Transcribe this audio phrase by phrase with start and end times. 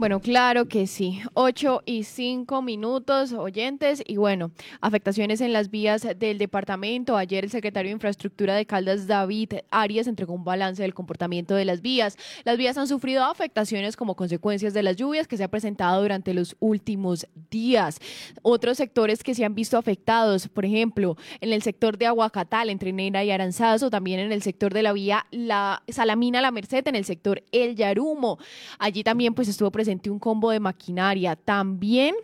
[0.00, 1.20] Bueno, claro que sí.
[1.34, 4.02] Ocho y cinco minutos, oyentes.
[4.06, 7.18] Y bueno, afectaciones en las vías del departamento.
[7.18, 11.66] Ayer el secretario de Infraestructura de Caldas, David Arias, entregó un balance del comportamiento de
[11.66, 12.16] las vías.
[12.44, 16.32] Las vías han sufrido afectaciones como consecuencias de las lluvias que se ha presentado durante
[16.32, 17.98] los últimos días.
[18.40, 22.94] Otros sectores que se han visto afectados, por ejemplo, en el sector de Aguacatal, entre
[22.94, 26.96] Neira y Aranzazo, también en el sector de la vía La Salamina La Merced, en
[26.96, 28.38] el sector El Yarumo.
[28.78, 31.36] Allí también pues estuvo presente un combo de maquinaria.
[31.36, 32.14] También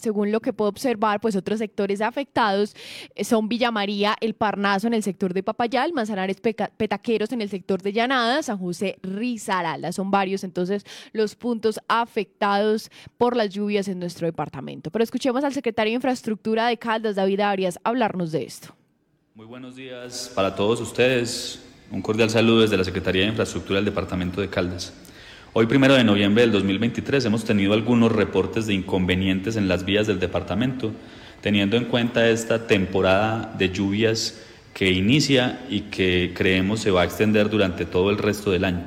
[0.00, 2.74] según lo que puedo observar, pues otros sectores afectados
[3.14, 7.50] eh, son Villa María, El Parnaso en el sector de Papayal, Manzanares Petaqueros en el
[7.50, 9.92] sector de Llanada, San José Risaralda.
[9.92, 14.90] Son varios entonces los puntos afectados por las lluvias en nuestro departamento.
[14.90, 18.74] Pero escuchemos al secretario de Infraestructura de Caldas, David Arias, hablarnos de esto.
[19.34, 21.60] Muy buenos días para todos ustedes.
[21.90, 24.92] Un cordial saludo desde la Secretaría de Infraestructura del Departamento de Caldas.
[25.52, 30.06] Hoy, primero de noviembre del 2023, hemos tenido algunos reportes de inconvenientes en las vías
[30.06, 30.92] del departamento,
[31.40, 34.40] teniendo en cuenta esta temporada de lluvias
[34.72, 38.84] que inicia y que creemos se va a extender durante todo el resto del año.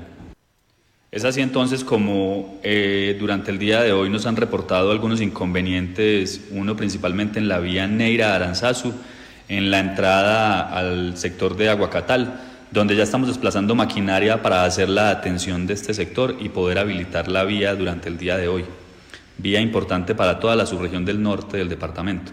[1.11, 6.48] Es así entonces como eh, durante el día de hoy nos han reportado algunos inconvenientes,
[6.50, 8.94] uno principalmente en la vía Neira-Aranzazu,
[9.50, 15.11] en la entrada al sector de Aguacatal, donde ya estamos desplazando maquinaria para hacer la
[15.11, 18.65] atención de este sector y poder habilitar la vía durante el día de hoy.
[19.38, 22.31] Vía importante para toda la subregión del norte del departamento.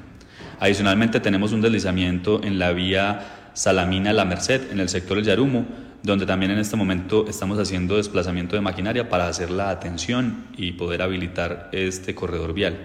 [0.59, 5.67] Adicionalmente tenemos un deslizamiento en la vía Salamina-La Merced, en el sector del Yarumo,
[6.03, 10.73] donde también en este momento estamos haciendo desplazamiento de maquinaria para hacer la atención y
[10.73, 12.79] poder habilitar este corredor vial.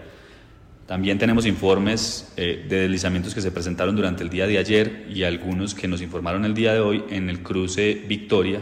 [0.85, 5.23] También tenemos informes eh, de deslizamientos que se presentaron durante el día de ayer y
[5.23, 8.61] algunos que nos informaron el día de hoy en el cruce Victoria,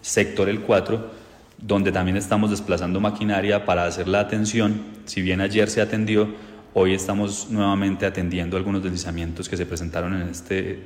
[0.00, 1.10] sector el 4,
[1.58, 4.80] donde también estamos desplazando maquinaria para hacer la atención.
[5.04, 6.34] Si bien ayer se atendió,
[6.72, 10.78] hoy estamos nuevamente atendiendo algunos deslizamientos que se presentaron en este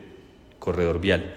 [0.58, 1.34] corredor vial.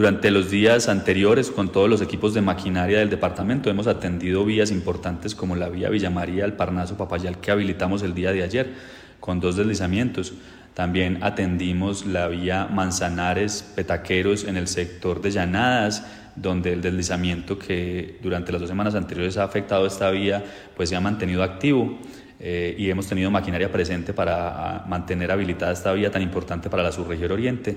[0.00, 4.70] Durante los días anteriores, con todos los equipos de maquinaria del departamento, hemos atendido vías
[4.70, 8.72] importantes como la vía Villa María, el Parnaso, Papayal, que habilitamos el día de ayer,
[9.20, 10.32] con dos deslizamientos.
[10.72, 18.18] También atendimos la vía Manzanares, Petaqueros, en el sector de Llanadas, donde el deslizamiento que
[18.22, 20.42] durante las dos semanas anteriores ha afectado esta vía,
[20.74, 21.98] pues se ha mantenido activo.
[22.42, 26.90] Eh, y hemos tenido maquinaria presente para mantener habilitada esta vía tan importante para la
[26.90, 27.76] subregión oriente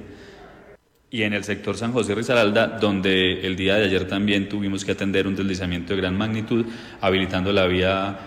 [1.14, 4.94] y en el sector San José Rizaralda, donde el día de ayer también tuvimos que
[4.94, 6.66] atender un deslizamiento de gran magnitud,
[7.02, 8.18] habilitando la vía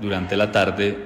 [0.00, 0.96] durante la tarde.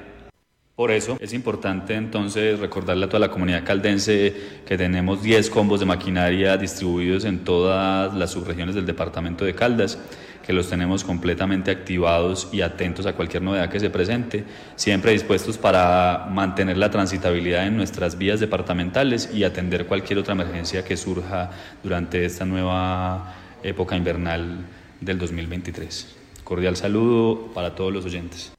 [0.76, 4.34] Por eso es importante entonces recordarle a toda la comunidad caldense
[4.66, 9.98] que tenemos 10 combos de maquinaria distribuidos en todas las subregiones del departamento de Caldas
[10.44, 14.44] que los tenemos completamente activados y atentos a cualquier novedad que se presente,
[14.76, 20.84] siempre dispuestos para mantener la transitabilidad en nuestras vías departamentales y atender cualquier otra emergencia
[20.84, 21.50] que surja
[21.82, 24.66] durante esta nueva época invernal
[25.00, 26.14] del 2023.
[26.42, 28.52] Cordial saludo para todos los oyentes.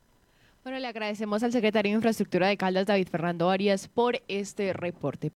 [0.66, 5.30] Bueno, le agradecemos al secretario de Infraestructura de Caldas, David Fernando Arias, por este reporte.